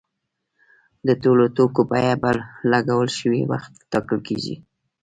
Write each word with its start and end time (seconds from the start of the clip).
د 1.07 1.09
ټولو 1.23 1.45
توکو 1.55 1.81
بیه 1.91 2.13
په 2.23 2.29
لګول 2.71 3.09
شوي 3.19 3.41
وخت 3.51 3.71
ټاکل 3.91 4.19
کیږي. 4.27 4.55